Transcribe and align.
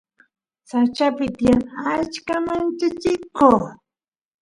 sachapi 0.69 1.25
tiyan 1.37 1.61
achka 1.93 2.35
manchachiko 2.45 3.49